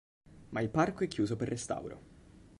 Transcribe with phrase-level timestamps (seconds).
[0.49, 2.01] Ma il parco è chiuso per restauro.